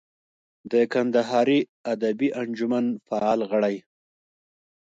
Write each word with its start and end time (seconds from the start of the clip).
د 0.71 0.73
کندهاري 0.93 1.59
ادبي 1.91 2.29
انجمن 2.41 2.85
فعال 3.07 3.39
غړی. 3.51 3.75